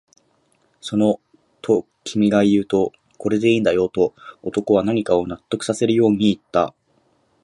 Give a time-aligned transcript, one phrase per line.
[0.79, 1.21] その、
[1.61, 6.73] と君が言うと、これでいいんだよ、と男は何かを納得させるように言った